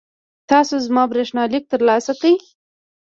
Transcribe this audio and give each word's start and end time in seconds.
تاسو 0.49 0.75
زما 0.85 1.03
برېښنالیک 1.11 1.63
ترلاسه 1.71 2.13
کړی؟ 2.21 2.33